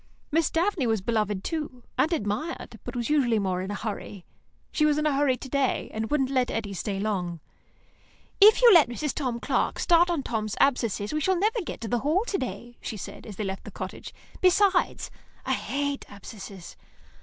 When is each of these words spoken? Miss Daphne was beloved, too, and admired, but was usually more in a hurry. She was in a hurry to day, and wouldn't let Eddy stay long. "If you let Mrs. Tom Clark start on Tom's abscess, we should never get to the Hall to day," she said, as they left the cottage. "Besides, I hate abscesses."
Miss 0.31 0.49
Daphne 0.49 0.87
was 0.87 0.99
beloved, 0.99 1.43
too, 1.43 1.83
and 1.95 2.11
admired, 2.11 2.79
but 2.83 2.95
was 2.95 3.11
usually 3.11 3.37
more 3.37 3.61
in 3.61 3.69
a 3.69 3.75
hurry. 3.75 4.25
She 4.71 4.83
was 4.83 4.97
in 4.97 5.05
a 5.05 5.13
hurry 5.13 5.37
to 5.37 5.47
day, 5.47 5.91
and 5.93 6.09
wouldn't 6.09 6.31
let 6.31 6.49
Eddy 6.49 6.73
stay 6.73 6.99
long. 6.99 7.39
"If 8.41 8.63
you 8.63 8.73
let 8.73 8.89
Mrs. 8.89 9.13
Tom 9.13 9.39
Clark 9.39 9.77
start 9.77 10.09
on 10.09 10.23
Tom's 10.23 10.55
abscess, 10.59 11.13
we 11.13 11.21
should 11.21 11.39
never 11.39 11.61
get 11.61 11.81
to 11.81 11.87
the 11.87 11.99
Hall 11.99 12.25
to 12.25 12.39
day," 12.39 12.77
she 12.81 12.97
said, 12.97 13.27
as 13.27 13.35
they 13.35 13.43
left 13.43 13.63
the 13.63 13.69
cottage. 13.69 14.11
"Besides, 14.41 15.11
I 15.45 15.53
hate 15.53 16.09
abscesses." 16.11 16.77